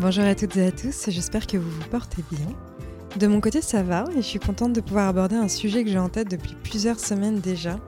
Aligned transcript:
Bonjour 0.00 0.24
à 0.24 0.34
toutes 0.34 0.56
et 0.56 0.64
à 0.64 0.72
tous, 0.72 1.10
j'espère 1.10 1.46
que 1.46 1.58
vous 1.58 1.70
vous 1.70 1.88
portez 1.90 2.24
bien. 2.32 2.46
De 3.18 3.26
mon 3.26 3.42
côté, 3.42 3.60
ça 3.60 3.82
va 3.82 4.06
et 4.12 4.22
je 4.22 4.26
suis 4.26 4.38
contente 4.38 4.72
de 4.72 4.80
pouvoir 4.80 5.06
aborder 5.06 5.36
un 5.36 5.46
sujet 5.46 5.84
que 5.84 5.90
j'ai 5.90 5.98
en 5.98 6.08
tête 6.08 6.30
depuis 6.30 6.56
plusieurs 6.64 6.98
semaines 6.98 7.40
déjà. 7.40 7.78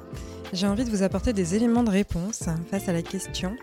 J'ai 0.53 0.67
envie 0.67 0.85
de 0.85 0.91
vous 0.91 1.03
apporter 1.03 1.33
des 1.33 1.55
éléments 1.55 1.85
de 1.85 1.89
réponse 1.89 2.43
face 2.71 2.91
à 2.91 2.93
la 2.93 3.01
question 3.01 3.57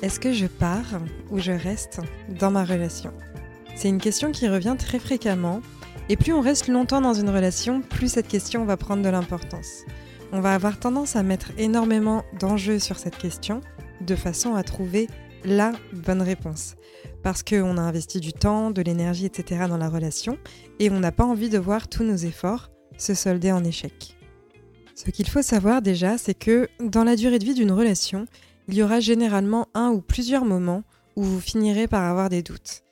est-ce 0.00 0.18
que 0.18 0.32
je 0.32 0.46
pars 0.46 0.98
ou 1.30 1.40
je 1.40 1.52
reste 1.52 2.00
dans 2.38 2.50
ma 2.50 2.64
relation? 2.64 3.12
C'est 3.76 3.90
une 3.90 4.00
question 4.00 4.32
qui 4.32 4.48
revient 4.48 4.76
très 4.78 4.98
fréquemment 4.98 5.60
et 6.08 6.16
plus 6.16 6.32
on 6.32 6.40
reste 6.40 6.68
longtemps 6.68 7.02
dans 7.02 7.12
une 7.12 7.28
relation, 7.28 7.82
plus 7.82 8.08
cette 8.08 8.28
question 8.28 8.64
va 8.64 8.78
prendre 8.78 9.02
de 9.02 9.10
l'importance. 9.10 9.82
On 10.32 10.40
va 10.40 10.54
avoir 10.54 10.78
tendance 10.80 11.16
à 11.16 11.22
mettre 11.22 11.52
énormément 11.58 12.24
d'enjeux 12.40 12.78
sur 12.78 12.98
cette 12.98 13.18
question 13.18 13.60
de 14.00 14.16
façon 14.16 14.54
à 14.54 14.62
trouver 14.62 15.06
la 15.44 15.72
bonne 15.92 16.22
réponse 16.22 16.76
parce 17.24 17.42
qu'on 17.42 17.78
a 17.78 17.80
investi 17.80 18.20
du 18.20 18.34
temps, 18.34 18.70
de 18.70 18.82
l'énergie, 18.82 19.24
etc. 19.24 19.64
dans 19.66 19.78
la 19.78 19.88
relation, 19.88 20.38
et 20.78 20.90
on 20.90 21.00
n'a 21.00 21.10
pas 21.10 21.24
envie 21.24 21.48
de 21.48 21.58
voir 21.58 21.88
tous 21.88 22.04
nos 22.04 22.16
efforts 22.16 22.70
se 22.98 23.14
solder 23.14 23.50
en 23.50 23.64
échec. 23.64 24.16
Ce 24.94 25.10
qu'il 25.10 25.28
faut 25.28 25.42
savoir 25.42 25.82
déjà, 25.82 26.18
c'est 26.18 26.34
que 26.34 26.68
dans 26.80 27.02
la 27.02 27.16
durée 27.16 27.38
de 27.38 27.44
vie 27.44 27.54
d'une 27.54 27.72
relation, 27.72 28.26
il 28.68 28.74
y 28.74 28.82
aura 28.82 29.00
généralement 29.00 29.68
un 29.74 29.88
ou 29.88 30.00
plusieurs 30.02 30.44
moments 30.44 30.84
où 31.16 31.22
vous 31.22 31.40
finirez 31.40 31.88
par 31.88 32.04
avoir 32.04 32.28
des 32.28 32.42
doutes. 32.42 32.82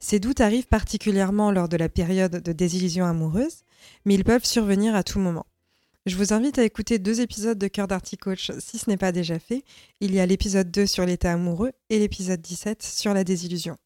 Ces 0.00 0.18
doutes 0.18 0.40
arrivent 0.40 0.66
particulièrement 0.66 1.52
lors 1.52 1.68
de 1.68 1.76
la 1.76 1.88
période 1.88 2.42
de 2.42 2.52
désillusion 2.52 3.04
amoureuse, 3.04 3.62
mais 4.04 4.14
ils 4.14 4.24
peuvent 4.24 4.44
survenir 4.44 4.96
à 4.96 5.02
tout 5.02 5.20
moment. 5.20 5.46
Je 6.04 6.16
vous 6.16 6.32
invite 6.32 6.58
à 6.58 6.64
écouter 6.64 6.98
deux 6.98 7.20
épisodes 7.20 7.56
de 7.56 7.68
Cœur 7.68 7.86
d'Arty 7.86 8.16
Coach 8.16 8.50
si 8.58 8.78
ce 8.78 8.90
n'est 8.90 8.96
pas 8.96 9.12
déjà 9.12 9.38
fait. 9.38 9.62
Il 10.00 10.12
y 10.12 10.18
a 10.18 10.26
l'épisode 10.26 10.68
2 10.68 10.84
sur 10.84 11.06
l'état 11.06 11.32
amoureux 11.32 11.70
et 11.90 12.00
l'épisode 12.00 12.40
17 12.40 12.82
sur 12.82 13.14
la 13.14 13.22
désillusion. 13.22 13.76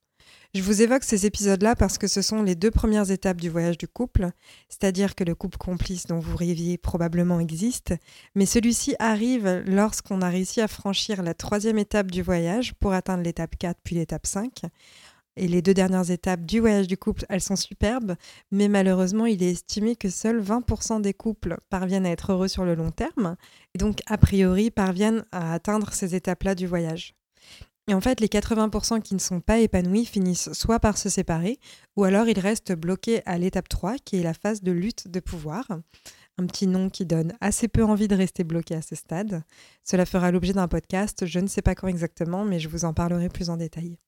Je 0.54 0.62
vous 0.62 0.80
évoque 0.80 1.04
ces 1.04 1.26
épisodes-là 1.26 1.76
parce 1.76 1.98
que 1.98 2.06
ce 2.06 2.22
sont 2.22 2.42
les 2.42 2.54
deux 2.54 2.70
premières 2.70 3.10
étapes 3.10 3.38
du 3.38 3.50
voyage 3.50 3.76
du 3.76 3.86
couple, 3.86 4.30
c'est-à-dire 4.70 5.14
que 5.14 5.24
le 5.24 5.34
couple 5.34 5.58
complice 5.58 6.06
dont 6.06 6.18
vous 6.18 6.38
rêviez 6.38 6.78
probablement 6.78 7.38
existe, 7.38 7.92
mais 8.34 8.46
celui-ci 8.46 8.96
arrive 8.98 9.62
lorsqu'on 9.66 10.22
a 10.22 10.30
réussi 10.30 10.62
à 10.62 10.68
franchir 10.68 11.22
la 11.22 11.34
troisième 11.34 11.76
étape 11.76 12.10
du 12.10 12.22
voyage 12.22 12.72
pour 12.80 12.94
atteindre 12.94 13.24
l'étape 13.24 13.56
4 13.58 13.78
puis 13.84 13.96
l'étape 13.96 14.26
5. 14.26 14.62
Et 15.36 15.48
les 15.48 15.60
deux 15.60 15.74
dernières 15.74 16.10
étapes 16.10 16.46
du 16.46 16.60
voyage 16.60 16.86
du 16.86 16.96
couple, 16.96 17.26
elles 17.28 17.42
sont 17.42 17.56
superbes, 17.56 18.16
mais 18.50 18.68
malheureusement, 18.68 19.26
il 19.26 19.42
est 19.42 19.50
estimé 19.50 19.94
que 19.94 20.08
seuls 20.08 20.40
20% 20.40 21.02
des 21.02 21.12
couples 21.12 21.58
parviennent 21.68 22.06
à 22.06 22.10
être 22.10 22.32
heureux 22.32 22.48
sur 22.48 22.64
le 22.64 22.74
long 22.74 22.90
terme, 22.90 23.36
et 23.74 23.78
donc 23.78 23.98
a 24.06 24.16
priori 24.16 24.70
parviennent 24.70 25.24
à 25.32 25.52
atteindre 25.52 25.92
ces 25.92 26.14
étapes-là 26.14 26.54
du 26.54 26.66
voyage. 26.66 27.14
Et 27.88 27.94
en 27.94 28.00
fait, 28.00 28.20
les 28.20 28.28
80% 28.28 29.00
qui 29.00 29.14
ne 29.14 29.20
sont 29.20 29.40
pas 29.40 29.58
épanouis 29.58 30.06
finissent 30.06 30.52
soit 30.52 30.80
par 30.80 30.98
se 30.98 31.08
séparer, 31.08 31.60
ou 31.96 32.04
alors 32.04 32.28
ils 32.28 32.40
restent 32.40 32.72
bloqués 32.72 33.22
à 33.26 33.38
l'étape 33.38 33.68
3, 33.68 33.98
qui 33.98 34.16
est 34.16 34.22
la 34.22 34.34
phase 34.34 34.62
de 34.62 34.72
lutte 34.72 35.08
de 35.08 35.20
pouvoir. 35.20 35.64
Un 36.38 36.46
petit 36.46 36.66
nom 36.66 36.90
qui 36.90 37.06
donne 37.06 37.34
assez 37.40 37.68
peu 37.68 37.84
envie 37.84 38.08
de 38.08 38.16
rester 38.16 38.42
bloqué 38.42 38.74
à 38.74 38.82
ce 38.82 38.94
stade. 38.94 39.42
Cela 39.84 40.04
fera 40.04 40.30
l'objet 40.30 40.52
d'un 40.52 40.68
podcast, 40.68 41.26
je 41.26 41.38
ne 41.38 41.46
sais 41.46 41.62
pas 41.62 41.74
quand 41.74 41.88
exactement, 41.88 42.44
mais 42.44 42.58
je 42.58 42.68
vous 42.68 42.84
en 42.84 42.92
parlerai 42.92 43.28
plus 43.28 43.50
en 43.50 43.56
détail. 43.56 43.98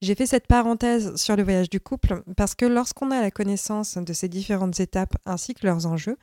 J'ai 0.00 0.14
fait 0.14 0.26
cette 0.26 0.46
parenthèse 0.46 1.14
sur 1.16 1.36
le 1.36 1.42
voyage 1.42 1.70
du 1.70 1.80
couple 1.80 2.22
parce 2.36 2.54
que 2.54 2.64
lorsqu'on 2.64 3.10
a 3.10 3.20
la 3.20 3.30
connaissance 3.30 3.96
de 3.96 4.12
ces 4.12 4.28
différentes 4.28 4.80
étapes 4.80 5.16
ainsi 5.26 5.54
que 5.54 5.66
leurs 5.66 5.86
enjeux, 5.86 6.16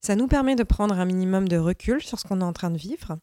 ça 0.00 0.16
nous 0.16 0.26
permet 0.26 0.56
de 0.56 0.62
prendre 0.62 0.98
un 0.98 1.04
minimum 1.04 1.48
de 1.48 1.56
recul 1.56 2.02
sur 2.02 2.18
ce 2.18 2.24
qu'on 2.24 2.40
est 2.40 2.44
en 2.44 2.52
train 2.52 2.70
de 2.70 2.78
vivre. 2.78 3.18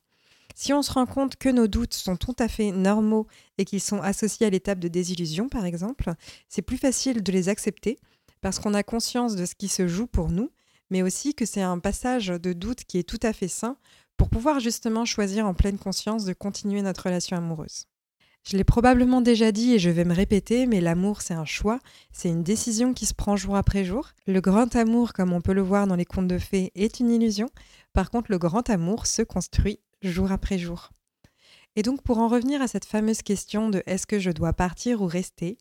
Si 0.56 0.74
on 0.74 0.81
se 0.81 0.91
rend 0.91 1.06
compte 1.06 1.38
que 1.38 1.50
nos 1.50 1.68
doutes 1.68 1.94
sont 1.94 2.18
tout 2.18 2.36
à 2.40 2.47
fait 2.47 2.72
normaux 2.72 3.28
et 3.58 3.66
qu'ils 3.66 3.81
sont 3.81 4.02
associés 4.02 4.47
à 4.47 4.50
l'étape 4.50 4.80
de 4.80 4.88
désillusion, 4.88 5.47
par 5.50 5.66
exemple, 5.66 6.14
c'est 6.50 6.62
plus 6.62 6.78
facile 6.78 7.24
de 7.24 7.31
les 7.31 7.50
accepter 7.50 7.97
parce 8.41 8.59
qu'on 8.59 8.74
a 8.74 8.84
conscience 8.84 9.36
de 9.36 9.46
ce 9.46 9.56
qui 9.56 9.68
se 9.68 9.88
joue 9.88 10.08
pour 10.08 10.30
nous, 10.30 10.50
mais 10.90 11.03
aussi 11.03 11.36
que 11.36 11.46
c'est 11.46 11.62
un 11.62 11.80
passage 11.80 12.28
de 12.28 12.53
doute 12.53 12.84
qui 12.84 12.97
est 12.97 13.08
tout 13.08 13.20
à 13.24 13.34
fait 13.34 13.47
sain 13.47 13.78
pour 14.18 14.30
pouvoir 14.30 14.59
justement 14.59 15.06
choisir 15.06 15.46
en 15.46 15.53
pleine 15.53 15.78
conscience 15.78 16.25
de 16.25 16.34
continuer 16.34 16.81
notre 16.81 17.06
relation 17.06 17.38
amoureuse. 17.38 17.86
Je 18.44 18.57
l'ai 18.57 18.63
probablement 18.63 19.22
déjà 19.22 19.52
dit 19.52 19.74
et 19.74 19.79
je 19.79 19.90
vais 19.90 20.03
me 20.03 20.16
répéter, 20.16 20.66
mais 20.66 20.81
l'amour 20.81 21.22
c'est 21.22 21.35
un 21.35 21.46
choix, 21.46 21.79
c'est 22.12 22.29
une 22.29 22.44
décision 22.44 22.94
qui 22.94 23.06
se 23.06 23.13
prend 23.13 23.35
jour 23.35 23.56
après 23.56 23.85
jour. 23.85 24.09
Le 24.25 24.41
grand 24.41 24.75
amour, 24.75 25.13
comme 25.13 25.31
on 25.31 25.41
peut 25.41 25.53
le 25.53 25.62
voir 25.62 25.85
dans 25.85 25.96
les 25.96 26.06
contes 26.06 26.28
de 26.28 26.40
fées, 26.40 26.72
est 26.74 27.00
une 27.00 27.12
illusion. 27.12 27.50
Par 27.94 28.09
contre, 28.09 28.31
le 28.31 28.40
grand 28.40 28.69
amour 28.69 29.06
se 29.06 29.22
construit 29.22 29.79
jour 30.02 30.31
après 30.31 30.57
jour. 30.57 30.90
Et 31.75 31.84
donc 31.84 32.02
pour 32.02 32.18
en 32.18 32.28
revenir 32.28 32.62
à 32.62 32.68
cette 32.68 32.85
fameuse 32.85 33.22
question 33.22 33.69
de 33.69 33.84
est-ce 33.85 34.07
que 34.07 34.19
je 34.19 34.31
dois 34.31 34.53
partir 34.53 35.02
ou 35.02 35.06
rester, 35.06 35.58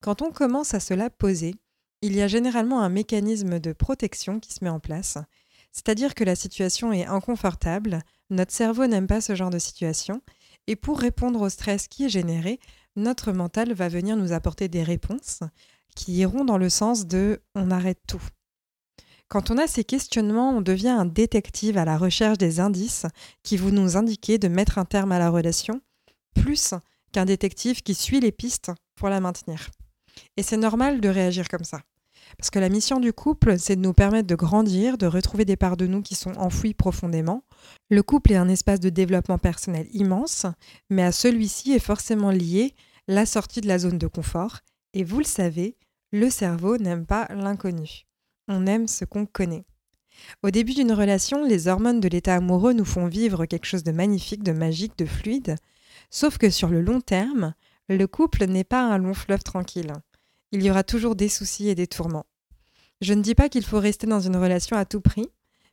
quand 0.00 0.22
on 0.22 0.30
commence 0.30 0.74
à 0.74 0.80
se 0.80 0.94
la 0.94 1.10
poser, 1.10 1.54
il 2.02 2.14
y 2.14 2.22
a 2.22 2.28
généralement 2.28 2.80
un 2.80 2.90
mécanisme 2.90 3.58
de 3.58 3.72
protection 3.72 4.38
qui 4.38 4.52
se 4.52 4.62
met 4.62 4.70
en 4.70 4.78
place. 4.78 5.18
C'est-à-dire 5.72 6.14
que 6.14 6.24
la 6.24 6.36
situation 6.36 6.92
est 6.92 7.06
inconfortable, 7.06 8.00
notre 8.30 8.52
cerveau 8.52 8.86
n'aime 8.86 9.06
pas 9.06 9.20
ce 9.20 9.34
genre 9.34 9.50
de 9.50 9.58
situation, 9.58 10.22
et 10.68 10.76
pour 10.76 11.00
répondre 11.00 11.40
au 11.40 11.48
stress 11.48 11.88
qui 11.88 12.04
est 12.04 12.10
généré, 12.10 12.60
notre 12.94 13.32
mental 13.32 13.72
va 13.72 13.88
venir 13.88 14.16
nous 14.16 14.32
apporter 14.32 14.68
des 14.68 14.82
réponses 14.82 15.40
qui 15.96 16.12
iront 16.12 16.44
dans 16.44 16.58
le 16.58 16.68
sens 16.68 17.06
de 17.06 17.42
on 17.54 17.70
arrête 17.70 18.00
tout. 18.06 18.22
Quand 19.28 19.50
on 19.50 19.58
a 19.58 19.66
ces 19.66 19.82
questionnements, 19.82 20.56
on 20.56 20.60
devient 20.60 20.88
un 20.88 21.06
détective 21.06 21.78
à 21.78 21.86
la 21.86 21.96
recherche 21.96 22.38
des 22.38 22.60
indices 22.60 23.06
qui 23.42 23.56
vont 23.56 23.70
nous 23.70 23.96
indiquer 23.96 24.38
de 24.38 24.48
mettre 24.48 24.78
un 24.78 24.84
terme 24.84 25.10
à 25.10 25.18
la 25.18 25.30
relation, 25.30 25.80
plus 26.34 26.74
qu'un 27.12 27.24
détective 27.24 27.82
qui 27.82 27.94
suit 27.94 28.20
les 28.20 28.32
pistes 28.32 28.70
pour 28.94 29.08
la 29.08 29.20
maintenir. 29.20 29.70
Et 30.36 30.42
c'est 30.42 30.56
normal 30.58 31.00
de 31.00 31.08
réagir 31.08 31.48
comme 31.48 31.64
ça. 31.64 31.80
Parce 32.36 32.50
que 32.50 32.58
la 32.58 32.68
mission 32.68 33.00
du 33.00 33.12
couple, 33.12 33.58
c'est 33.58 33.76
de 33.76 33.80
nous 33.80 33.92
permettre 33.92 34.26
de 34.26 34.34
grandir, 34.34 34.98
de 34.98 35.06
retrouver 35.06 35.44
des 35.44 35.56
parts 35.56 35.76
de 35.76 35.86
nous 35.86 36.02
qui 36.02 36.14
sont 36.14 36.36
enfouies 36.36 36.74
profondément. 36.74 37.44
Le 37.90 38.02
couple 38.02 38.32
est 38.32 38.36
un 38.36 38.48
espace 38.48 38.80
de 38.80 38.90
développement 38.90 39.38
personnel 39.38 39.86
immense, 39.92 40.46
mais 40.90 41.02
à 41.02 41.12
celui-ci 41.12 41.72
est 41.72 41.78
forcément 41.78 42.30
lié 42.30 42.74
la 43.06 43.26
sortie 43.26 43.60
de 43.60 43.68
la 43.68 43.78
zone 43.78 43.98
de 43.98 44.06
confort. 44.06 44.58
Et 44.94 45.04
vous 45.04 45.18
le 45.18 45.24
savez, 45.24 45.76
le 46.12 46.30
cerveau 46.30 46.76
n'aime 46.76 47.06
pas 47.06 47.26
l'inconnu. 47.30 48.06
On 48.48 48.66
aime 48.66 48.88
ce 48.88 49.04
qu'on 49.04 49.26
connaît. 49.26 49.64
Au 50.42 50.50
début 50.50 50.74
d'une 50.74 50.92
relation, 50.92 51.44
les 51.44 51.68
hormones 51.68 52.00
de 52.00 52.08
l'état 52.08 52.34
amoureux 52.34 52.72
nous 52.72 52.84
font 52.84 53.06
vivre 53.06 53.46
quelque 53.46 53.66
chose 53.66 53.84
de 53.84 53.92
magnifique, 53.92 54.42
de 54.42 54.52
magique, 54.52 54.98
de 54.98 55.06
fluide. 55.06 55.56
Sauf 56.10 56.38
que 56.38 56.50
sur 56.50 56.68
le 56.68 56.80
long 56.80 57.00
terme, 57.00 57.54
le 57.88 58.06
couple 58.06 58.46
n'est 58.46 58.64
pas 58.64 58.82
un 58.82 58.98
long 58.98 59.14
fleuve 59.14 59.42
tranquille 59.42 59.92
il 60.52 60.62
y 60.62 60.70
aura 60.70 60.82
toujours 60.82 61.14
des 61.14 61.28
soucis 61.28 61.68
et 61.68 61.74
des 61.74 61.86
tourments. 61.86 62.26
Je 63.00 63.14
ne 63.14 63.22
dis 63.22 63.34
pas 63.34 63.48
qu'il 63.48 63.64
faut 63.64 63.78
rester 63.78 64.06
dans 64.06 64.20
une 64.20 64.36
relation 64.36 64.76
à 64.76 64.84
tout 64.84 65.00
prix, 65.00 65.28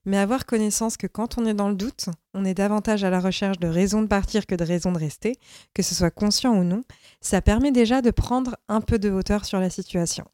mais 0.06 0.18
avoir 0.18 0.46
connaissance 0.46 0.98
que 0.98 1.08
quand 1.08 1.38
on 1.38 1.46
est 1.46 1.54
dans 1.54 1.70
le 1.70 1.76
doute, 1.76 2.10
on 2.34 2.46
est 2.46 2.54
davantage 2.54 3.04
à 3.04 3.10
la 3.10 3.20
recherche 3.20 3.60
de 3.60 3.68
raisons 3.68 4.04
de 4.04 4.08
partir 4.08 4.46
que 4.46 4.56
de 4.56 4.64
raisons 4.64 4.92
de 4.92 5.00
rester, 5.00 5.36
que 5.74 5.82
ce 5.82 5.96
soit 5.96 6.12
conscient 6.12 6.56
ou 6.56 6.64
non, 6.64 6.84
ça 7.22 7.42
permet 7.42 7.72
déjà 7.72 8.02
de 8.02 8.12
prendre 8.12 8.56
un 8.68 8.82
peu 8.82 9.00
de 9.00 9.10
hauteur 9.10 9.46
sur 9.46 9.60
la 9.60 9.72
situation. 9.72 10.26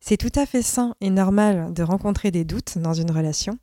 C'est 0.00 0.16
tout 0.16 0.32
à 0.38 0.46
fait 0.46 0.62
sain 0.62 0.94
et 1.00 1.10
normal 1.10 1.72
de 1.72 1.82
rencontrer 1.82 2.30
des 2.30 2.44
doutes 2.44 2.78
dans 2.78 2.94
une 2.94 3.10
relation. 3.10 3.58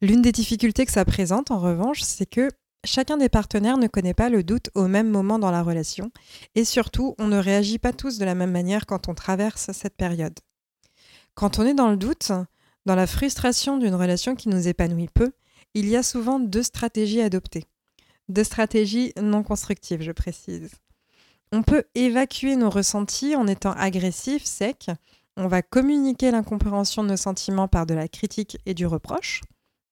L'une 0.00 0.22
des 0.22 0.32
difficultés 0.32 0.86
que 0.86 0.92
ça 0.92 1.04
présente, 1.04 1.50
en 1.50 1.58
revanche, 1.58 2.02
c'est 2.02 2.26
que 2.26 2.50
Chacun 2.84 3.16
des 3.16 3.28
partenaires 3.28 3.76
ne 3.76 3.88
connaît 3.88 4.14
pas 4.14 4.28
le 4.28 4.44
doute 4.44 4.70
au 4.74 4.86
même 4.86 5.08
moment 5.08 5.38
dans 5.38 5.50
la 5.50 5.62
relation, 5.62 6.10
et 6.54 6.64
surtout, 6.64 7.14
on 7.18 7.26
ne 7.26 7.38
réagit 7.38 7.78
pas 7.78 7.92
tous 7.92 8.18
de 8.18 8.24
la 8.24 8.34
même 8.34 8.52
manière 8.52 8.86
quand 8.86 9.08
on 9.08 9.14
traverse 9.14 9.70
cette 9.72 9.96
période. 9.96 10.38
Quand 11.34 11.58
on 11.58 11.66
est 11.66 11.74
dans 11.74 11.90
le 11.90 11.96
doute, 11.96 12.32
dans 12.86 12.94
la 12.94 13.06
frustration 13.06 13.78
d'une 13.78 13.94
relation 13.94 14.34
qui 14.34 14.48
nous 14.48 14.68
épanouit 14.68 15.08
peu, 15.12 15.32
il 15.74 15.88
y 15.88 15.96
a 15.96 16.02
souvent 16.02 16.40
deux 16.40 16.62
stratégies 16.62 17.20
à 17.20 17.26
adopter. 17.26 17.64
Deux 18.28 18.44
stratégies 18.44 19.12
non 19.20 19.42
constructives, 19.42 20.02
je 20.02 20.12
précise. 20.12 20.70
On 21.52 21.62
peut 21.62 21.84
évacuer 21.94 22.56
nos 22.56 22.70
ressentis 22.70 23.36
en 23.36 23.46
étant 23.46 23.72
agressif, 23.72 24.44
sec. 24.44 24.90
On 25.36 25.48
va 25.48 25.62
communiquer 25.62 26.30
l'incompréhension 26.30 27.02
de 27.02 27.08
nos 27.08 27.16
sentiments 27.16 27.68
par 27.68 27.86
de 27.86 27.94
la 27.94 28.08
critique 28.08 28.58
et 28.66 28.74
du 28.74 28.86
reproche. 28.86 29.42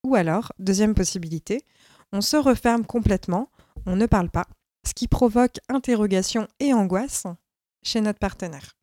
Ou 0.05 0.15
alors, 0.15 0.53
deuxième 0.59 0.95
possibilité, 0.95 1.65
on 2.13 2.21
se 2.21 2.37
referme 2.37 2.85
complètement, 2.85 3.51
on 3.87 3.97
ne 3.97 4.07
parle 4.07 4.31
pas, 4.31 4.47
ce 4.87 4.95
qui 4.95 5.09
provoque 5.09 5.59
interrogation 5.69 6.49
et 6.61 6.73
angoisse, 6.73 7.27
chez 7.83 8.01
notre 8.01 8.19
partenaire. 8.19 8.77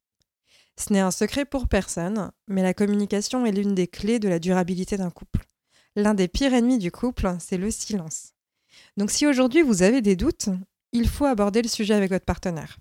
Ce 0.80 0.92
n'est 0.92 1.00
un 1.00 1.12
secret 1.12 1.46
pour 1.46 1.68
personne, 1.68 2.32
mais 2.48 2.64
la 2.64 2.74
communication 2.74 3.46
est 3.46 3.52
l'une 3.52 3.76
des 3.76 3.88
clés 3.88 4.20
de 4.20 4.30
la 4.30 4.40
durabilité 4.40 4.98
d'un 4.98 5.12
couple. 5.12 5.46
L'un 5.96 6.14
des 6.14 6.28
pires 6.28 6.54
ennemis 6.54 6.80
du 6.80 6.92
couple, 6.92 7.36
c'est 7.40 7.58
le 7.58 7.70
silence. 7.70 8.34
Donc 8.98 9.12
si 9.12 9.28
aujourd'hui 9.28 9.62
vous 9.62 9.84
avez 9.84 10.02
des 10.02 10.16
doutes, 10.16 10.50
il 10.92 11.08
faut 11.08 11.26
aborder 11.26 11.62
le 11.62 11.68
sujet 11.68 11.94
avec 11.94 12.12
votre 12.12 12.26
partenaire. 12.26 12.78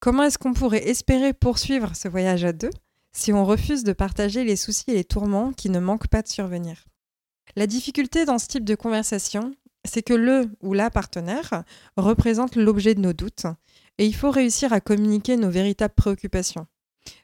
Comment 0.00 0.22
est-ce 0.22 0.38
qu'on 0.38 0.54
pourrait 0.54 0.88
espérer 0.88 1.32
poursuivre 1.32 1.94
ce 1.94 2.08
voyage 2.08 2.44
à 2.44 2.52
deux 2.52 2.70
si 3.12 3.32
on 3.32 3.44
refuse 3.44 3.84
de 3.84 3.92
partager 3.92 4.44
les 4.44 4.56
soucis 4.56 4.84
et 4.88 4.94
les 4.94 5.04
tourments 5.04 5.52
qui 5.52 5.70
ne 5.70 5.80
manquent 5.80 6.08
pas 6.08 6.22
de 6.22 6.28
survenir? 6.28 6.84
La 7.56 7.66
difficulté 7.66 8.24
dans 8.24 8.38
ce 8.38 8.46
type 8.46 8.64
de 8.64 8.74
conversation, 8.74 9.54
c'est 9.88 10.02
que 10.02 10.14
le 10.14 10.50
ou 10.62 10.74
la 10.74 10.90
partenaire 10.90 11.64
représente 11.96 12.56
l'objet 12.56 12.94
de 12.94 13.00
nos 13.00 13.12
doutes 13.12 13.46
et 13.98 14.06
il 14.06 14.14
faut 14.14 14.30
réussir 14.30 14.72
à 14.72 14.80
communiquer 14.80 15.36
nos 15.36 15.50
véritables 15.50 15.94
préoccupations. 15.94 16.66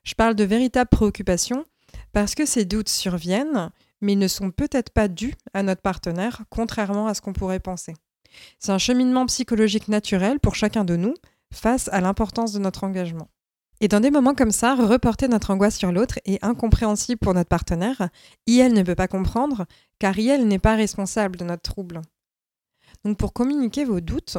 Je 0.02 0.14
parle 0.14 0.34
de 0.34 0.44
véritables 0.44 0.90
préoccupations 0.90 1.64
parce 2.12 2.34
que 2.34 2.46
ces 2.46 2.64
doutes 2.64 2.88
surviennent, 2.88 3.70
mais 4.00 4.12
ils 4.12 4.19
ne 4.19 4.28
sont 4.28 4.50
peut-être 4.50 4.90
pas 4.90 5.08
dus 5.08 5.34
à 5.52 5.62
notre 5.62 5.82
partenaire, 5.82 6.43
contrairement 6.50 7.06
à 7.06 7.14
ce 7.14 7.20
qu'on 7.20 7.32
pourrait 7.32 7.61
penser. 7.61 7.94
C'est 8.58 8.72
un 8.72 8.78
cheminement 8.78 9.26
psychologique 9.26 9.88
naturel 9.88 10.40
pour 10.40 10.56
chacun 10.56 10.84
de 10.84 10.96
nous 10.96 11.14
face 11.52 11.88
à 11.93 12.00
l'importance 12.00 12.52
de 12.52 12.58
notre 12.58 12.84
engagement. 12.84 13.28
Et 13.81 13.88
dans 13.88 14.00
des 14.00 14.11
moments 14.11 14.34
comme 14.34 14.50
ça, 14.50 14.75
reporter 14.75 15.28
notre 15.28 15.50
angoisse 15.50 15.76
sur 15.76 15.93
l'autre 15.93 16.19
est 16.25 16.43
incompréhensible 16.44 17.19
pour 17.19 17.34
notre 17.34 17.49
partenaire. 17.49 18.08
IL 18.46 18.72
ne 18.72 18.82
peut 18.82 18.94
pas 18.94 19.08
comprendre, 19.08 19.66
car 19.99 20.19
IL 20.19 20.46
n'est 20.46 20.58
pas 20.58 20.75
responsable 20.75 21.37
de 21.37 21.44
notre 21.44 21.62
trouble. 21.62 22.00
Donc 23.05 23.19
pour 23.19 23.33
communiquer 23.33 23.85
vos 23.85 24.01
doutes, 24.01 24.39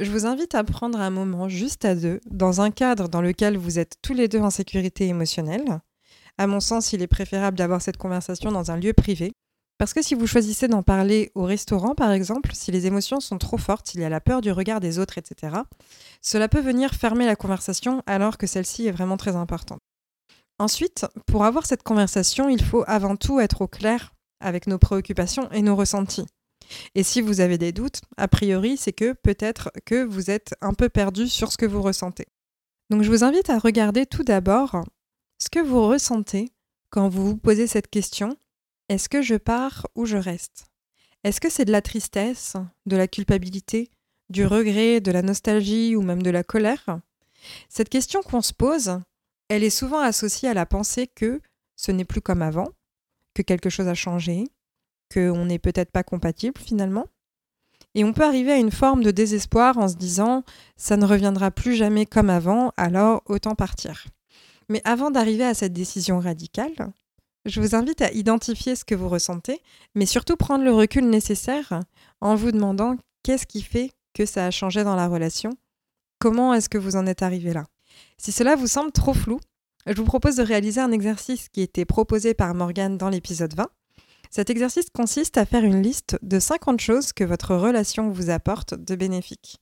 je 0.00 0.10
vous 0.10 0.26
invite 0.26 0.54
à 0.54 0.64
prendre 0.64 0.98
un 0.98 1.10
moment 1.10 1.48
juste 1.48 1.84
à 1.84 1.94
deux, 1.94 2.20
dans 2.30 2.60
un 2.60 2.70
cadre 2.70 3.08
dans 3.08 3.20
lequel 3.20 3.56
vous 3.56 3.78
êtes 3.78 3.96
tous 4.02 4.14
les 4.14 4.28
deux 4.28 4.40
en 4.40 4.50
sécurité 4.50 5.06
émotionnelle. 5.06 5.80
À 6.38 6.46
mon 6.46 6.60
sens, 6.60 6.92
il 6.92 7.02
est 7.02 7.06
préférable 7.06 7.58
d'avoir 7.58 7.82
cette 7.82 7.98
conversation 7.98 8.50
dans 8.50 8.70
un 8.70 8.76
lieu 8.76 8.92
privé. 8.94 9.32
Parce 9.78 9.94
que 9.94 10.02
si 10.02 10.14
vous 10.14 10.26
choisissez 10.26 10.68
d'en 10.68 10.82
parler 10.82 11.30
au 11.34 11.44
restaurant, 11.44 11.94
par 11.94 12.12
exemple, 12.12 12.50
si 12.54 12.70
les 12.70 12.86
émotions 12.86 13.20
sont 13.20 13.38
trop 13.38 13.58
fortes, 13.58 13.94
il 13.94 14.00
y 14.00 14.04
a 14.04 14.08
la 14.08 14.20
peur 14.20 14.40
du 14.40 14.50
regard 14.52 14.80
des 14.80 14.98
autres, 14.98 15.18
etc., 15.18 15.56
cela 16.20 16.48
peut 16.48 16.60
venir 16.60 16.94
fermer 16.94 17.26
la 17.26 17.36
conversation 17.36 18.02
alors 18.06 18.36
que 18.36 18.46
celle-ci 18.46 18.86
est 18.86 18.92
vraiment 18.92 19.16
très 19.16 19.36
importante. 19.36 19.80
Ensuite, 20.58 21.06
pour 21.26 21.44
avoir 21.44 21.64
cette 21.64 21.82
conversation, 21.82 22.48
il 22.48 22.62
faut 22.62 22.84
avant 22.86 23.16
tout 23.16 23.40
être 23.40 23.62
au 23.62 23.68
clair 23.68 24.12
avec 24.40 24.66
nos 24.66 24.78
préoccupations 24.78 25.50
et 25.52 25.62
nos 25.62 25.76
ressentis. 25.76 26.26
Et 26.94 27.02
si 27.02 27.20
vous 27.20 27.40
avez 27.40 27.58
des 27.58 27.72
doutes, 27.72 28.00
a 28.16 28.28
priori, 28.28 28.76
c'est 28.76 28.92
que 28.92 29.12
peut-être 29.12 29.70
que 29.84 30.04
vous 30.04 30.30
êtes 30.30 30.54
un 30.60 30.74
peu 30.74 30.88
perdu 30.88 31.28
sur 31.28 31.52
ce 31.52 31.56
que 31.56 31.66
vous 31.66 31.82
ressentez. 31.82 32.26
Donc 32.90 33.02
je 33.02 33.10
vous 33.10 33.24
invite 33.24 33.50
à 33.50 33.58
regarder 33.58 34.06
tout 34.06 34.24
d'abord 34.24 34.84
ce 35.38 35.48
que 35.48 35.60
vous 35.60 35.86
ressentez 35.86 36.50
quand 36.90 37.08
vous 37.08 37.26
vous 37.26 37.36
posez 37.36 37.66
cette 37.66 37.88
question. 37.88 38.36
Est-ce 38.88 39.08
que 39.08 39.22
je 39.22 39.36
pars 39.36 39.86
ou 39.94 40.06
je 40.06 40.16
reste? 40.16 40.66
Est-ce 41.22 41.40
que 41.40 41.50
c'est 41.50 41.64
de 41.64 41.72
la 41.72 41.82
tristesse, 41.82 42.56
de 42.86 42.96
la 42.96 43.06
culpabilité, 43.06 43.90
du 44.30 44.46
regret, 44.46 45.00
de 45.00 45.12
la 45.12 45.22
nostalgie 45.22 45.94
ou 45.94 46.02
même 46.02 46.22
de 46.22 46.30
la 46.30 46.42
colère? 46.42 47.00
Cette 47.68 47.88
question 47.88 48.22
qu'on 48.22 48.42
se 48.42 48.52
pose, 48.52 49.00
elle 49.48 49.64
est 49.64 49.70
souvent 49.70 50.00
associée 50.00 50.48
à 50.48 50.54
la 50.54 50.66
pensée 50.66 51.06
que 51.06 51.40
ce 51.76 51.92
n'est 51.92 52.04
plus 52.04 52.20
comme 52.20 52.42
avant, 52.42 52.68
que 53.34 53.42
quelque 53.42 53.70
chose 53.70 53.88
a 53.88 53.94
changé, 53.94 54.44
qu'on 55.12 55.44
n'est 55.44 55.58
peut-être 55.58 55.90
pas 55.90 56.02
compatible 56.02 56.60
finalement. 56.60 57.06
Et 57.94 58.04
on 58.04 58.12
peut 58.12 58.24
arriver 58.24 58.52
à 58.52 58.58
une 58.58 58.70
forme 58.70 59.02
de 59.02 59.10
désespoir 59.10 59.78
en 59.78 59.88
se 59.88 59.96
disant 59.96 60.44
ça 60.76 60.96
ne 60.96 61.06
reviendra 61.06 61.50
plus 61.50 61.74
jamais 61.74 62.06
comme 62.06 62.30
avant, 62.30 62.72
alors 62.76 63.22
autant 63.26 63.54
partir. 63.54 64.06
Mais 64.68 64.80
avant 64.84 65.10
d'arriver 65.10 65.44
à 65.44 65.54
cette 65.54 65.72
décision 65.72 66.20
radicale, 66.20 66.92
je 67.44 67.60
vous 67.60 67.74
invite 67.74 68.02
à 68.02 68.12
identifier 68.12 68.76
ce 68.76 68.84
que 68.84 68.94
vous 68.94 69.08
ressentez, 69.08 69.60
mais 69.94 70.06
surtout 70.06 70.36
prendre 70.36 70.64
le 70.64 70.72
recul 70.72 71.08
nécessaire 71.08 71.80
en 72.20 72.36
vous 72.36 72.52
demandant 72.52 72.96
qu'est-ce 73.22 73.46
qui 73.46 73.62
fait 73.62 73.90
que 74.14 74.26
ça 74.26 74.46
a 74.46 74.50
changé 74.50 74.84
dans 74.84 74.96
la 74.96 75.08
relation, 75.08 75.50
comment 76.18 76.54
est-ce 76.54 76.68
que 76.68 76.78
vous 76.78 76.96
en 76.96 77.06
êtes 77.06 77.22
arrivé 77.22 77.52
là. 77.52 77.66
Si 78.18 78.30
cela 78.30 78.54
vous 78.54 78.66
semble 78.66 78.92
trop 78.92 79.14
flou, 79.14 79.40
je 79.86 79.94
vous 79.94 80.04
propose 80.04 80.36
de 80.36 80.42
réaliser 80.42 80.80
un 80.80 80.92
exercice 80.92 81.48
qui 81.48 81.62
était 81.62 81.84
proposé 81.84 82.34
par 82.34 82.54
Morgane 82.54 82.98
dans 82.98 83.08
l'épisode 83.08 83.54
20 83.54 83.68
cet 84.30 84.48
exercice 84.48 84.90
consiste 84.90 85.36
à 85.38 85.44
faire 85.44 85.64
une 85.64 85.82
liste 85.82 86.16
de 86.22 86.38
50 86.38 86.80
choses 86.80 87.12
que 87.12 87.24
votre 87.24 87.56
relation 87.56 88.10
vous 88.10 88.30
apporte 88.30 88.74
de 88.74 88.94
bénéfiques. 88.94 89.58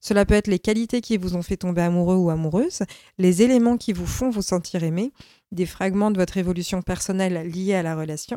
Cela 0.00 0.24
peut 0.24 0.34
être 0.34 0.46
les 0.46 0.60
qualités 0.60 1.00
qui 1.00 1.16
vous 1.16 1.34
ont 1.34 1.42
fait 1.42 1.56
tomber 1.56 1.82
amoureux 1.82 2.16
ou 2.16 2.30
amoureuse, 2.30 2.82
les 3.18 3.42
éléments 3.42 3.76
qui 3.76 3.92
vous 3.92 4.06
font 4.06 4.30
vous 4.30 4.42
sentir 4.42 4.84
aimé, 4.84 5.12
des 5.50 5.66
fragments 5.66 6.10
de 6.10 6.18
votre 6.18 6.36
évolution 6.36 6.82
personnelle 6.82 7.48
liés 7.48 7.74
à 7.74 7.82
la 7.82 7.96
relation. 7.96 8.36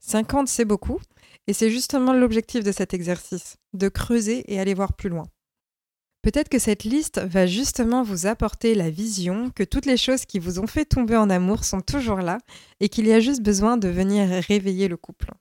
50, 0.00 0.48
c'est 0.48 0.64
beaucoup, 0.64 1.00
et 1.46 1.52
c'est 1.52 1.70
justement 1.70 2.12
l'objectif 2.12 2.64
de 2.64 2.72
cet 2.72 2.94
exercice, 2.94 3.56
de 3.74 3.88
creuser 3.88 4.44
et 4.52 4.60
aller 4.60 4.74
voir 4.74 4.94
plus 4.94 5.08
loin. 5.08 5.26
Peut-être 6.22 6.48
que 6.48 6.60
cette 6.60 6.84
liste 6.84 7.20
va 7.20 7.46
justement 7.46 8.04
vous 8.04 8.26
apporter 8.26 8.76
la 8.76 8.90
vision 8.90 9.50
que 9.50 9.64
toutes 9.64 9.86
les 9.86 9.96
choses 9.96 10.24
qui 10.24 10.38
vous 10.38 10.60
ont 10.60 10.68
fait 10.68 10.84
tomber 10.84 11.16
en 11.16 11.28
amour 11.28 11.64
sont 11.64 11.80
toujours 11.80 12.18
là 12.18 12.38
et 12.78 12.88
qu'il 12.88 13.08
y 13.08 13.12
a 13.12 13.18
juste 13.18 13.42
besoin 13.42 13.76
de 13.76 13.88
venir 13.88 14.28
réveiller 14.46 14.86
le 14.86 14.96
couple. 14.96 15.32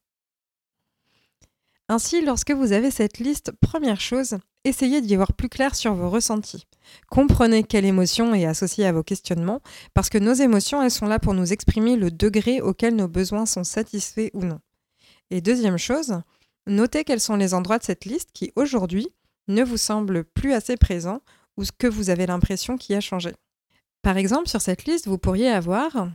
Ainsi, 1.88 2.22
lorsque 2.22 2.52
vous 2.52 2.72
avez 2.72 2.90
cette 2.90 3.20
liste, 3.20 3.52
première 3.60 4.00
chose, 4.00 4.38
essayez 4.64 5.02
d'y 5.02 5.16
voir 5.18 5.34
plus 5.34 5.50
clair 5.50 5.76
sur 5.76 5.94
vos 5.94 6.10
ressentis. 6.10 6.66
Comprenez 7.10 7.64
quelle 7.64 7.86
émotion 7.86 8.34
est 8.34 8.46
associée 8.46 8.86
à 8.86 8.94
vos 8.94 9.04
questionnements, 9.04 9.62
parce 9.94 10.10
que 10.10 10.18
nos 10.18 10.34
émotions, 10.34 10.82
elles 10.82 10.90
sont 10.90 11.06
là 11.06 11.20
pour 11.20 11.34
nous 11.34 11.52
exprimer 11.52 11.98
le 11.98 12.10
degré 12.10 12.62
auquel 12.62 12.96
nos 12.96 13.10
besoins 13.10 13.46
sont 13.46 13.66
satisfaits 13.66 14.30
ou 14.34 14.46
non. 14.46 14.60
Et 15.32 15.42
deuxième 15.42 15.78
chose, 15.78 16.22
notez 16.66 17.04
quels 17.04 17.20
sont 17.20 17.36
les 17.36 17.54
endroits 17.54 17.78
de 17.78 17.84
cette 17.84 18.06
liste 18.06 18.30
qui, 18.34 18.54
aujourd'hui, 18.56 19.10
ne 19.54 19.64
vous 19.64 19.78
semble 19.78 20.24
plus 20.24 20.54
assez 20.54 20.78
présent 20.78 21.22
ou 21.58 21.64
ce 21.64 21.72
que 21.72 21.88
vous 21.88 22.10
avez 22.10 22.26
l'impression 22.26 22.78
qui 22.78 22.96
a 22.96 23.02
changé. 23.02 23.34
Par 24.02 24.18
exemple, 24.18 24.50
sur 24.50 24.62
cette 24.62 24.86
liste, 24.86 25.08
vous 25.08 25.18
pourriez 25.18 25.50
avoir 25.50 26.08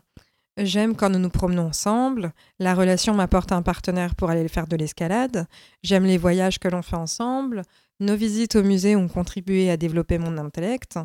J'aime 0.59 0.97
quand 0.97 1.11
nous 1.11 1.19
nous 1.19 1.29
promenons 1.29 1.67
ensemble, 1.67 2.33
la 2.59 2.75
relation 2.75 3.13
m'apporte 3.13 3.53
un 3.53 3.61
partenaire 3.61 4.15
pour 4.15 4.31
aller 4.31 4.49
faire 4.49 4.67
de 4.67 4.77
l'escalade, 4.77 5.47
j'aime 5.83 6.07
les 6.07 6.17
voyages 6.17 6.59
que 6.59 6.69
l'on 6.69 6.81
fait 6.81 6.97
ensemble, 6.97 7.61
nos 8.01 8.17
visites 8.17 8.57
au 8.57 8.63
musée 8.63 8.97
ont 8.97 9.09
contribué 9.09 9.71
à 9.71 9.77
développer 9.77 10.17
mon 10.17 10.39
intellect. 10.39 10.99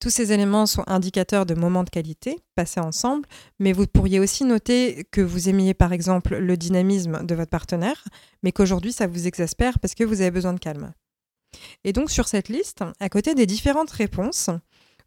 Tous 0.00 0.08
ces 0.08 0.32
éléments 0.32 0.64
sont 0.64 0.84
indicateurs 0.86 1.44
de 1.44 1.54
moments 1.54 1.84
de 1.84 1.90
qualité 1.90 2.38
passés 2.54 2.80
ensemble, 2.80 3.28
mais 3.58 3.74
vous 3.74 3.86
pourriez 3.86 4.20
aussi 4.20 4.44
noter 4.44 5.04
que 5.10 5.20
vous 5.20 5.50
aimiez 5.50 5.74
par 5.74 5.92
exemple 5.92 6.38
le 6.38 6.56
dynamisme 6.56 7.26
de 7.26 7.34
votre 7.34 7.50
partenaire, 7.50 8.04
mais 8.42 8.52
qu'aujourd'hui 8.52 8.92
ça 8.92 9.06
vous 9.06 9.26
exaspère 9.26 9.78
parce 9.80 9.94
que 9.94 10.04
vous 10.04 10.22
avez 10.22 10.30
besoin 10.30 10.54
de 10.54 10.60
calme. 10.60 10.94
Et 11.84 11.92
donc 11.92 12.10
sur 12.10 12.28
cette 12.28 12.48
liste, 12.48 12.84
à 13.00 13.08
côté 13.08 13.34
des 13.34 13.46
différentes 13.46 13.90
réponses, 13.90 14.50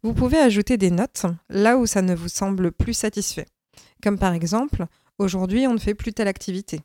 vous 0.02 0.14
pouvez 0.14 0.38
ajouter 0.38 0.76
des 0.76 0.90
notes 0.90 1.26
là 1.48 1.76
où 1.76 1.86
ça 1.86 2.02
ne 2.02 2.14
vous 2.14 2.28
semble 2.28 2.72
plus 2.72 2.94
satisfait. 2.94 3.46
Comme 4.02 4.18
par 4.18 4.32
exemple, 4.32 4.86
aujourd'hui 5.18 5.66
on 5.66 5.74
ne 5.74 5.78
fait 5.78 5.94
plus 5.94 6.12
telle 6.12 6.28
activité. 6.28 6.80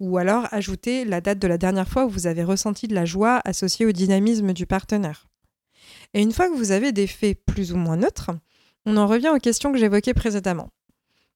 Ou 0.00 0.18
alors 0.18 0.48
ajouter 0.50 1.04
la 1.04 1.20
date 1.20 1.38
de 1.38 1.46
la 1.46 1.58
dernière 1.58 1.88
fois 1.88 2.06
où 2.06 2.10
vous 2.10 2.26
avez 2.26 2.42
ressenti 2.42 2.88
de 2.88 2.94
la 2.94 3.04
joie 3.04 3.40
associée 3.44 3.86
au 3.86 3.92
dynamisme 3.92 4.52
du 4.52 4.66
partenaire. 4.66 5.28
Et 6.14 6.20
une 6.20 6.32
fois 6.32 6.48
que 6.48 6.56
vous 6.56 6.72
avez 6.72 6.92
des 6.92 7.06
faits 7.06 7.38
plus 7.44 7.72
ou 7.72 7.76
moins 7.76 7.96
neutres, 7.96 8.30
on 8.84 8.96
en 8.96 9.06
revient 9.06 9.28
aux 9.28 9.38
questions 9.38 9.70
que 9.72 9.78
j'évoquais 9.78 10.14
précédemment. 10.14 10.70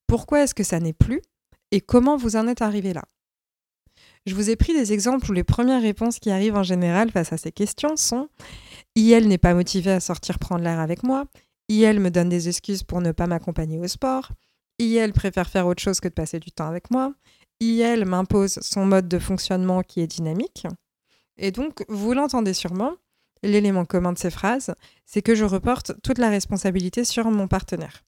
Pourquoi 0.05 0.43
est-ce 0.43 0.55
que 0.55 0.63
ça 0.63 0.79
n'est 0.79 0.93
plus 0.93 1.21
et 1.71 1.81
comment 1.81 2.17
vous 2.17 2.35
en 2.35 2.47
êtes 2.47 2.61
arrivé 2.61 2.93
là? 2.93 3.03
Je 4.27 4.35
vous 4.35 4.49
ai 4.49 4.57
pris 4.57 4.73
des 4.73 4.91
exemples 4.91 5.31
où 5.31 5.33
les 5.33 5.45
premières 5.45 5.81
réponses 5.81 6.19
qui 6.19 6.29
arrivent 6.29 6.57
en 6.57 6.63
général 6.63 7.09
face 7.11 7.31
à 7.31 7.37
ces 7.37 7.51
questions 7.51 7.95
sont 7.95 8.27
IL 8.95 9.27
n'est 9.27 9.37
pas 9.37 9.53
motivé 9.53 9.91
à 9.91 9.99
sortir 10.01 10.37
prendre 10.37 10.63
l'air 10.63 10.79
avec 10.79 11.03
moi, 11.03 11.25
IL 11.69 11.99
me 11.99 12.11
donne 12.11 12.27
des 12.27 12.49
excuses 12.49 12.83
pour 12.83 12.99
ne 12.99 13.13
pas 13.13 13.25
m'accompagner 13.25 13.79
au 13.79 13.87
sport, 13.87 14.31
IL 14.79 15.13
préfère 15.13 15.49
faire 15.49 15.65
autre 15.65 15.81
chose 15.81 16.01
que 16.01 16.09
de 16.09 16.13
passer 16.13 16.39
du 16.39 16.51
temps 16.51 16.67
avec 16.67 16.91
moi, 16.91 17.13
IL 17.61 18.05
m'impose 18.05 18.59
son 18.61 18.85
mode 18.85 19.07
de 19.07 19.17
fonctionnement 19.17 19.81
qui 19.81 20.01
est 20.01 20.07
dynamique. 20.07 20.67
Et 21.37 21.51
donc, 21.51 21.85
vous 21.87 22.13
l'entendez 22.13 22.53
sûrement, 22.53 22.93
l'élément 23.43 23.85
commun 23.85 24.11
de 24.11 24.17
ces 24.17 24.29
phrases, 24.29 24.73
c'est 25.05 25.21
que 25.21 25.35
je 25.35 25.45
reporte 25.45 25.93
toute 26.03 26.17
la 26.17 26.29
responsabilité 26.29 27.05
sur 27.05 27.31
mon 27.31 27.47
partenaire. 27.47 28.03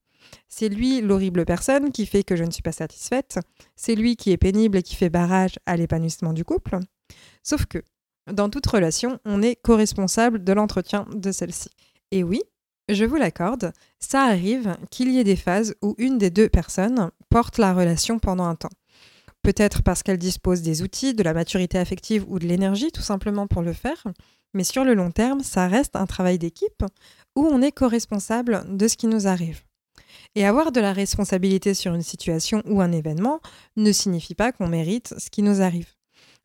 C'est 0.47 0.69
lui 0.69 1.01
l'horrible 1.01 1.45
personne 1.45 1.91
qui 1.91 2.05
fait 2.05 2.23
que 2.23 2.35
je 2.35 2.43
ne 2.43 2.51
suis 2.51 2.61
pas 2.61 2.71
satisfaite. 2.71 3.39
C'est 3.75 3.95
lui 3.95 4.15
qui 4.15 4.31
est 4.31 4.37
pénible 4.37 4.77
et 4.77 4.83
qui 4.83 4.95
fait 4.95 5.09
barrage 5.09 5.59
à 5.65 5.77
l'épanouissement 5.77 6.33
du 6.33 6.43
couple. 6.43 6.79
Sauf 7.43 7.65
que, 7.65 7.83
dans 8.31 8.49
toute 8.49 8.67
relation, 8.67 9.19
on 9.25 9.41
est 9.41 9.55
co-responsable 9.55 10.43
de 10.43 10.53
l'entretien 10.53 11.07
de 11.13 11.31
celle-ci. 11.31 11.69
Et 12.11 12.23
oui, 12.23 12.41
je 12.89 13.05
vous 13.05 13.15
l'accorde, 13.15 13.71
ça 13.99 14.23
arrive 14.23 14.75
qu'il 14.89 15.11
y 15.11 15.19
ait 15.19 15.23
des 15.23 15.35
phases 15.35 15.75
où 15.81 15.95
une 15.97 16.17
des 16.17 16.29
deux 16.31 16.49
personnes 16.49 17.11
porte 17.29 17.57
la 17.57 17.73
relation 17.73 18.17
pendant 18.19 18.45
un 18.45 18.55
temps. 18.55 18.69
Peut-être 19.41 19.83
parce 19.83 20.03
qu'elle 20.03 20.17
dispose 20.17 20.61
des 20.61 20.81
outils, 20.81 21.13
de 21.13 21.23
la 21.23 21.33
maturité 21.33 21.77
affective 21.77 22.25
ou 22.27 22.39
de 22.39 22.47
l'énergie 22.47 22.91
tout 22.91 23.01
simplement 23.01 23.47
pour 23.47 23.61
le 23.61 23.73
faire, 23.73 24.03
mais 24.53 24.63
sur 24.63 24.83
le 24.83 24.95
long 24.95 25.11
terme, 25.11 25.41
ça 25.41 25.67
reste 25.67 25.95
un 25.95 26.07
travail 26.07 26.39
d'équipe 26.39 26.83
où 27.35 27.45
on 27.45 27.61
est 27.61 27.71
co-responsable 27.71 28.65
de 28.67 28.87
ce 28.87 28.97
qui 28.97 29.07
nous 29.07 29.27
arrive. 29.27 29.61
Et 30.35 30.45
avoir 30.45 30.71
de 30.71 30.79
la 30.79 30.93
responsabilité 30.93 31.73
sur 31.73 31.93
une 31.93 32.01
situation 32.01 32.61
ou 32.65 32.81
un 32.81 32.91
événement 32.91 33.39
ne 33.77 33.91
signifie 33.91 34.35
pas 34.35 34.51
qu'on 34.51 34.67
mérite 34.67 35.13
ce 35.17 35.29
qui 35.29 35.41
nous 35.41 35.61
arrive. 35.61 35.87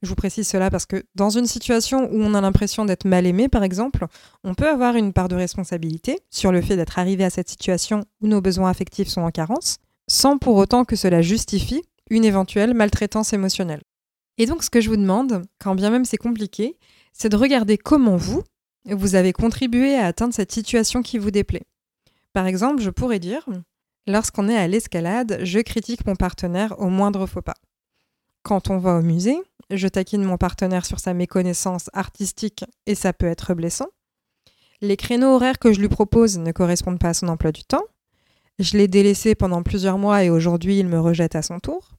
Je 0.02 0.08
vous 0.08 0.14
précise 0.14 0.46
cela 0.46 0.70
parce 0.70 0.84
que 0.84 1.04
dans 1.14 1.30
une 1.30 1.46
situation 1.46 2.10
où 2.12 2.22
on 2.22 2.34
a 2.34 2.40
l'impression 2.40 2.84
d'être 2.84 3.06
mal 3.06 3.26
aimé, 3.26 3.48
par 3.48 3.62
exemple, 3.62 4.06
on 4.44 4.54
peut 4.54 4.68
avoir 4.68 4.96
une 4.96 5.14
part 5.14 5.28
de 5.28 5.34
responsabilité 5.34 6.18
sur 6.30 6.52
le 6.52 6.60
fait 6.60 6.76
d'être 6.76 6.98
arrivé 6.98 7.24
à 7.24 7.30
cette 7.30 7.48
situation 7.48 8.04
où 8.20 8.26
nos 8.26 8.42
besoins 8.42 8.68
affectifs 8.68 9.08
sont 9.08 9.22
en 9.22 9.30
carence, 9.30 9.78
sans 10.06 10.36
pour 10.36 10.56
autant 10.56 10.84
que 10.84 10.96
cela 10.96 11.22
justifie 11.22 11.82
une 12.10 12.24
éventuelle 12.24 12.74
maltraitance 12.74 13.32
émotionnelle. 13.32 13.80
Et 14.36 14.46
donc 14.46 14.62
ce 14.62 14.70
que 14.70 14.80
je 14.80 14.90
vous 14.90 14.96
demande, 14.96 15.42
quand 15.58 15.74
bien 15.74 15.90
même 15.90 16.04
c'est 16.04 16.18
compliqué, 16.18 16.76
c'est 17.12 17.30
de 17.30 17.36
regarder 17.36 17.78
comment 17.78 18.16
vous, 18.16 18.42
vous 18.84 19.14
avez 19.14 19.32
contribué 19.32 19.94
à 19.94 20.06
atteindre 20.06 20.34
cette 20.34 20.52
situation 20.52 21.02
qui 21.02 21.16
vous 21.16 21.30
déplaît. 21.30 21.62
Par 22.34 22.46
exemple, 22.46 22.82
je 22.82 22.90
pourrais 22.90 23.20
dire, 23.20 23.48
lorsqu'on 24.08 24.48
est 24.48 24.56
à 24.56 24.66
l'escalade, 24.66 25.38
je 25.42 25.60
critique 25.60 26.04
mon 26.04 26.16
partenaire 26.16 26.78
au 26.80 26.88
moindre 26.88 27.26
faux 27.26 27.42
pas. 27.42 27.54
Quand 28.42 28.70
on 28.70 28.76
va 28.76 28.96
au 28.96 29.02
musée, 29.02 29.38
je 29.70 29.88
taquine 29.88 30.24
mon 30.24 30.36
partenaire 30.36 30.84
sur 30.84 30.98
sa 30.98 31.14
méconnaissance 31.14 31.88
artistique 31.92 32.64
et 32.86 32.96
ça 32.96 33.12
peut 33.12 33.26
être 33.26 33.54
blessant. 33.54 33.86
Les 34.80 34.96
créneaux 34.96 35.36
horaires 35.36 35.60
que 35.60 35.72
je 35.72 35.80
lui 35.80 35.88
propose 35.88 36.38
ne 36.38 36.50
correspondent 36.50 36.98
pas 36.98 37.10
à 37.10 37.14
son 37.14 37.28
emploi 37.28 37.52
du 37.52 37.62
temps. 37.62 37.84
Je 38.58 38.76
l'ai 38.76 38.88
délaissé 38.88 39.36
pendant 39.36 39.62
plusieurs 39.62 39.96
mois 39.96 40.24
et 40.24 40.30
aujourd'hui 40.30 40.80
il 40.80 40.88
me 40.88 41.00
rejette 41.00 41.36
à 41.36 41.42
son 41.42 41.60
tour. 41.60 41.92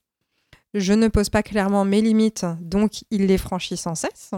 Je 0.74 0.92
ne 0.92 1.08
pose 1.08 1.30
pas 1.30 1.44
clairement 1.44 1.86
mes 1.86 2.02
limites, 2.02 2.46
donc 2.60 3.06
il 3.10 3.26
les 3.26 3.38
franchit 3.38 3.78
sans 3.78 3.96
cesse. 3.96 4.32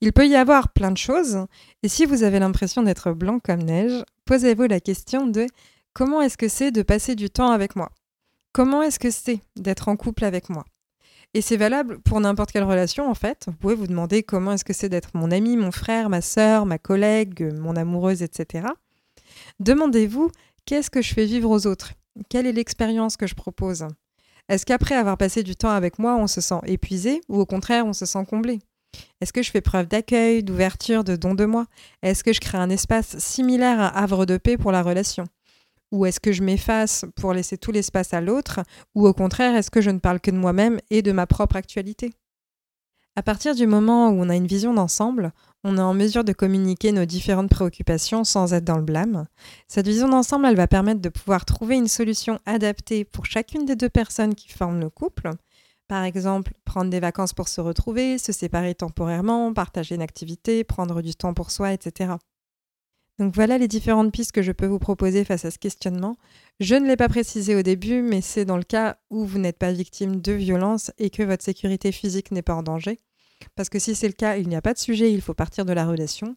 Il 0.00 0.12
peut 0.12 0.26
y 0.26 0.36
avoir 0.36 0.72
plein 0.72 0.90
de 0.90 0.98
choses, 0.98 1.46
et 1.82 1.88
si 1.88 2.04
vous 2.04 2.22
avez 2.22 2.38
l'impression 2.38 2.82
d'être 2.82 3.12
blanc 3.12 3.38
comme 3.38 3.62
neige, 3.62 4.04
posez-vous 4.24 4.64
la 4.64 4.80
question 4.80 5.26
de 5.26 5.46
comment 5.92 6.20
est-ce 6.20 6.36
que 6.36 6.48
c'est 6.48 6.70
de 6.70 6.82
passer 6.82 7.14
du 7.14 7.30
temps 7.30 7.50
avec 7.50 7.76
moi? 7.76 7.90
Comment 8.52 8.82
est-ce 8.82 8.98
que 8.98 9.10
c'est 9.10 9.40
d'être 9.56 9.88
en 9.88 9.96
couple 9.96 10.24
avec 10.24 10.48
moi? 10.48 10.64
Et 11.36 11.40
c'est 11.40 11.56
valable 11.56 11.98
pour 12.00 12.20
n'importe 12.20 12.52
quelle 12.52 12.62
relation, 12.62 13.10
en 13.10 13.14
fait. 13.14 13.44
Vous 13.48 13.54
pouvez 13.54 13.74
vous 13.74 13.88
demander 13.88 14.22
comment 14.22 14.52
est-ce 14.52 14.64
que 14.64 14.72
c'est 14.72 14.88
d'être 14.88 15.10
mon 15.14 15.32
ami, 15.32 15.56
mon 15.56 15.72
frère, 15.72 16.08
ma 16.08 16.20
sœur, 16.20 16.64
ma 16.64 16.78
collègue, 16.78 17.52
mon 17.58 17.74
amoureuse, 17.74 18.22
etc. 18.22 18.68
Demandez-vous 19.58 20.30
qu'est-ce 20.64 20.90
que 20.90 21.02
je 21.02 21.12
fais 21.12 21.24
vivre 21.24 21.50
aux 21.50 21.66
autres? 21.66 21.94
Quelle 22.28 22.46
est 22.46 22.52
l'expérience 22.52 23.16
que 23.16 23.26
je 23.26 23.34
propose? 23.34 23.84
Est-ce 24.48 24.64
qu'après 24.64 24.94
avoir 24.94 25.18
passé 25.18 25.42
du 25.42 25.56
temps 25.56 25.70
avec 25.70 25.98
moi, 25.98 26.14
on 26.16 26.28
se 26.28 26.40
sent 26.40 26.60
épuisé 26.66 27.20
ou 27.28 27.40
au 27.40 27.46
contraire, 27.46 27.86
on 27.86 27.92
se 27.92 28.06
sent 28.06 28.24
comblé? 28.28 28.60
Est-ce 29.20 29.32
que 29.32 29.42
je 29.42 29.50
fais 29.50 29.60
preuve 29.60 29.86
d'accueil, 29.86 30.42
d'ouverture, 30.42 31.04
de 31.04 31.16
don 31.16 31.34
de 31.34 31.44
moi? 31.44 31.66
Est-ce 32.02 32.24
que 32.24 32.32
je 32.32 32.40
crée 32.40 32.58
un 32.58 32.70
espace 32.70 33.18
similaire 33.18 33.80
à 33.80 33.98
havre 33.98 34.26
de 34.26 34.36
paix 34.36 34.56
pour 34.56 34.72
la 34.72 34.82
relation? 34.82 35.24
Ou 35.92 36.06
est-ce 36.06 36.20
que 36.20 36.32
je 36.32 36.42
m'efface 36.42 37.04
pour 37.14 37.32
laisser 37.32 37.56
tout 37.56 37.70
l'espace 37.70 38.14
à 38.14 38.20
l'autre? 38.20 38.60
Ou 38.94 39.06
au 39.06 39.12
contraire, 39.12 39.54
est-ce 39.54 39.70
que 39.70 39.80
je 39.80 39.90
ne 39.90 39.98
parle 39.98 40.20
que 40.20 40.30
de 40.30 40.36
moi-même 40.36 40.80
et 40.90 41.02
de 41.02 41.12
ma 41.12 41.26
propre 41.26 41.56
actualité? 41.56 42.12
À 43.16 43.22
partir 43.22 43.54
du 43.54 43.68
moment 43.68 44.08
où 44.08 44.20
on 44.20 44.28
a 44.28 44.34
une 44.34 44.48
vision 44.48 44.74
d'ensemble, 44.74 45.32
on 45.62 45.78
est 45.78 45.80
en 45.80 45.94
mesure 45.94 46.24
de 46.24 46.32
communiquer 46.32 46.90
nos 46.90 47.04
différentes 47.04 47.48
préoccupations 47.48 48.24
sans 48.24 48.52
être 48.52 48.64
dans 48.64 48.76
le 48.76 48.82
blâme. 48.82 49.26
Cette 49.68 49.86
vision 49.86 50.08
d'ensemble, 50.08 50.46
elle 50.46 50.56
va 50.56 50.66
permettre 50.66 51.00
de 51.00 51.08
pouvoir 51.08 51.44
trouver 51.44 51.76
une 51.76 51.86
solution 51.86 52.40
adaptée 52.44 53.04
pour 53.04 53.26
chacune 53.26 53.66
des 53.66 53.76
deux 53.76 53.88
personnes 53.88 54.34
qui 54.34 54.48
forment 54.48 54.80
le 54.80 54.90
couple. 54.90 55.30
Par 55.88 56.04
exemple, 56.04 56.52
prendre 56.64 56.90
des 56.90 57.00
vacances 57.00 57.34
pour 57.34 57.48
se 57.48 57.60
retrouver, 57.60 58.18
se 58.18 58.32
séparer 58.32 58.74
temporairement, 58.74 59.52
partager 59.52 59.94
une 59.94 60.02
activité, 60.02 60.64
prendre 60.64 61.02
du 61.02 61.14
temps 61.14 61.34
pour 61.34 61.50
soi, 61.50 61.72
etc. 61.72 62.14
Donc 63.18 63.34
voilà 63.34 63.58
les 63.58 63.68
différentes 63.68 64.12
pistes 64.12 64.32
que 64.32 64.42
je 64.42 64.50
peux 64.50 64.66
vous 64.66 64.80
proposer 64.80 65.24
face 65.24 65.44
à 65.44 65.50
ce 65.50 65.58
questionnement. 65.58 66.16
Je 66.58 66.74
ne 66.74 66.86
l'ai 66.86 66.96
pas 66.96 67.08
précisé 67.08 67.54
au 67.54 67.62
début, 67.62 68.02
mais 68.02 68.20
c'est 68.20 68.44
dans 68.44 68.56
le 68.56 68.64
cas 68.64 68.96
où 69.10 69.24
vous 69.24 69.38
n'êtes 69.38 69.58
pas 69.58 69.72
victime 69.72 70.20
de 70.20 70.32
violence 70.32 70.90
et 70.98 71.10
que 71.10 71.22
votre 71.22 71.44
sécurité 71.44 71.92
physique 71.92 72.32
n'est 72.32 72.42
pas 72.42 72.54
en 72.54 72.62
danger. 72.62 72.98
Parce 73.54 73.68
que 73.68 73.78
si 73.78 73.94
c'est 73.94 74.08
le 74.08 74.14
cas, 74.14 74.36
il 74.36 74.48
n'y 74.48 74.56
a 74.56 74.62
pas 74.62 74.72
de 74.72 74.78
sujet, 74.78 75.12
il 75.12 75.20
faut 75.20 75.34
partir 75.34 75.64
de 75.64 75.72
la 75.72 75.86
relation. 75.86 76.34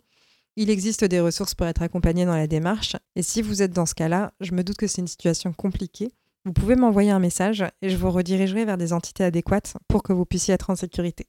Il 0.56 0.70
existe 0.70 1.04
des 1.04 1.20
ressources 1.20 1.56
pour 1.56 1.68
être 1.68 1.82
accompagné 1.82 2.26
dans 2.26 2.36
la 2.36 2.48
démarche. 2.48 2.96
Et 3.16 3.24
si 3.24 3.42
vous 3.42 3.62
êtes 3.62 3.72
dans 3.72 3.86
ce 3.86 3.96
cas-là, 3.96 4.34
je 4.40 4.52
me 4.54 4.64
doute 4.64 4.78
que 4.78 4.88
c'est 4.88 5.02
une 5.02 5.08
situation 5.08 5.54
compliquée. 5.54 6.12
Vous 6.48 6.54
pouvez 6.54 6.78
m'envoyer 6.78 7.12
un 7.12 7.20
message 7.20 7.66
et 7.82 7.90
je 7.90 7.98
vous 7.98 8.10
redirigerai 8.10 8.64
vers 8.64 8.78
des 8.78 8.94
entités 8.94 9.26
adéquates 9.26 9.74
pour 9.90 10.02
que 10.02 10.14
vous 10.14 10.24
puissiez 10.24 10.54
être 10.54 10.70
en 10.70 10.78
sécurité. 10.78 11.26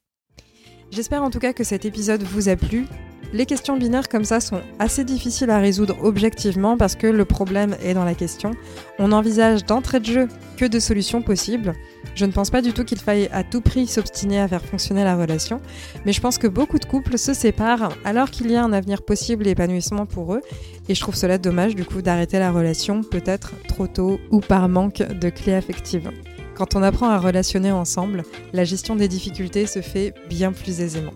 J'espère 0.92 1.25
en 1.25 1.30
tout 1.30 1.40
cas 1.40 1.52
que 1.52 1.64
cet 1.64 1.84
épisode 1.84 2.22
vous 2.22 2.48
a 2.48 2.54
plu. 2.54 2.87
Les 3.35 3.44
questions 3.44 3.76
binaires 3.76 4.08
comme 4.08 4.25
ça 4.25 4.40
sont 4.40 4.62
assez 4.78 5.04
difficiles 5.04 5.50
à 5.50 5.58
résoudre 5.58 5.99
objectivement 6.02 6.78
parce 6.78 6.97
que 6.97 7.06
le 7.06 7.26
problème 7.26 7.76
est 7.82 7.92
dans 7.92 8.04
la 8.04 8.14
question. 8.14 8.52
On 8.99 9.12
envisage 9.12 9.66
d'entrée 9.66 10.00
de 10.00 10.06
jeu 10.06 10.28
que 10.56 10.64
de 10.64 10.78
solutions 10.78 11.20
possibles. 11.20 11.75
Je 12.14 12.25
ne 12.25 12.32
pense 12.32 12.49
pas 12.49 12.62
du 12.62 12.73
tout 12.73 12.85
qu'il 12.85 12.99
faille 12.99 13.28
à 13.30 13.44
tout 13.44 13.61
prix 13.61 13.87
s'obstiner 13.87 14.40
à 14.40 14.49
faire 14.49 14.64
fonctionner 14.64 15.04
la 15.04 15.14
relation, 15.14 15.61
mais 16.06 16.12
je 16.14 16.23
pense 16.23 16.38
que 16.38 16.47
beaucoup 16.47 16.78
de 16.78 16.87
couples 16.87 17.18
se 17.18 17.35
séparent 17.35 17.92
alors 18.04 18.30
qu'il 18.30 18.50
y 18.50 18.56
a 18.56 18.64
un 18.64 18.73
avenir 18.73 19.02
possible 19.02 19.47
et 19.47 19.50
épanouissement 19.50 20.06
pour 20.06 20.35
eux, 20.35 20.40
et 20.88 20.94
je 20.94 21.00
trouve 21.00 21.14
cela 21.14 21.37
dommage 21.37 21.76
du 21.76 21.85
coup 21.85 22.00
d'arrêter 22.00 22.38
la 22.38 22.50
relation 22.50 23.02
peut-être 23.02 23.52
trop 23.68 23.87
tôt 23.87 24.18
ou 24.30 24.40
par 24.40 24.68
manque 24.70 25.02
de 25.02 25.28
clés 25.28 25.54
affectives. 25.54 26.11
Quand 26.56 26.75
on 26.75 26.82
apprend 26.82 27.08
à 27.08 27.18
relationner 27.18 27.70
ensemble, 27.70 28.25
la 28.52 28.64
gestion 28.64 28.97
des 28.97 29.06
difficultés 29.06 29.66
se 29.66 29.80
fait 29.80 30.14
bien 30.28 30.52
plus 30.52 30.80
aisément. 30.80 31.12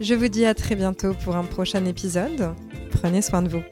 Je 0.00 0.14
vous 0.14 0.28
dis 0.28 0.46
à 0.46 0.54
très 0.54 0.76
bientôt 0.76 1.12
pour 1.24 1.34
un 1.34 1.44
prochain 1.44 1.84
épisode. 1.84 2.54
Prenez 2.92 3.20
soin 3.20 3.42
de 3.42 3.48
vous. 3.48 3.62